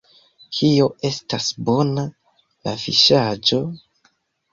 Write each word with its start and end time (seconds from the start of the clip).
Kio 0.59 0.85
estas 1.09 1.49
bona? 1.67 2.05
la 2.69 2.73
fiŝaĵo! 2.85 3.61